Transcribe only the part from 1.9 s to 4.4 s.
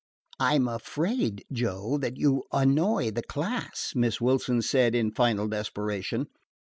that you annoy the class," Miss